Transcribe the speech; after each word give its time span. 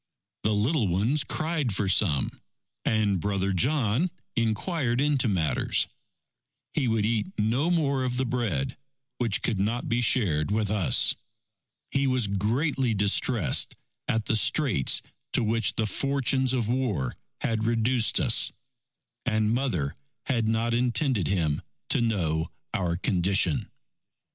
The 0.41 0.53
little 0.55 0.87
ones 0.87 1.23
cried 1.23 1.75
for 1.75 1.87
some, 1.87 2.41
and 2.83 3.19
Brother 3.19 3.53
John 3.53 4.09
inquired 4.35 4.99
into 4.99 5.27
matters. 5.27 5.87
He 6.73 6.87
would 6.87 7.05
eat 7.05 7.31
no 7.37 7.69
more 7.69 8.03
of 8.03 8.17
the 8.17 8.25
bread, 8.25 8.77
which 9.19 9.43
could 9.43 9.59
not 9.59 9.87
be 9.87 10.01
shared 10.01 10.49
with 10.49 10.71
us. 10.71 11.13
He 11.91 12.07
was 12.07 12.25
greatly 12.25 12.95
distressed 12.95 13.75
at 14.07 14.25
the 14.25 14.35
straits 14.35 15.03
to 15.33 15.43
which 15.43 15.75
the 15.75 15.85
fortunes 15.85 16.51
of 16.51 16.67
war 16.67 17.15
had 17.41 17.65
reduced 17.65 18.19
us. 18.19 18.51
And 19.23 19.53
Mother 19.53 19.95
had 20.25 20.47
not 20.47 20.73
intended 20.73 21.27
him 21.27 21.61
to 21.89 22.01
know 22.01 22.49
our 22.73 22.97
condition. 22.97 23.69